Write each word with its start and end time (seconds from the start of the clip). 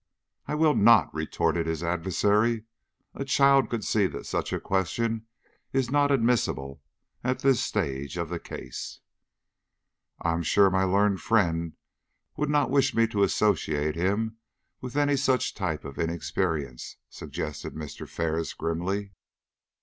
"I 0.47 0.55
will 0.55 0.73
not," 0.75 1.13
retorted 1.13 1.67
his 1.67 1.83
adversary. 1.83 2.63
"A 3.13 3.23
child 3.23 3.69
could 3.69 3.83
see 3.85 4.07
that 4.07 4.25
such 4.25 4.51
a 4.51 4.59
question 4.59 5.27
is 5.73 5.91
not 5.91 6.09
admissible 6.09 6.81
at 7.23 7.41
this 7.41 7.61
stage 7.63 8.17
of 8.17 8.27
the 8.29 8.39
case." 8.39 8.99
"I 10.19 10.33
am 10.33 10.41
sure 10.41 10.71
my 10.71 10.85
learned 10.85 11.21
friend 11.21 11.73
would 12.35 12.49
not 12.49 12.71
wish 12.71 12.95
me 12.95 13.05
to 13.09 13.21
associate 13.21 13.95
him 13.95 14.37
with 14.81 14.95
any 14.97 15.17
such 15.17 15.53
type 15.53 15.85
of 15.85 15.99
inexperience?" 15.99 16.97
suggested 17.07 17.75
Mr. 17.75 18.09
Ferris, 18.09 18.55
grimly. 18.55 19.11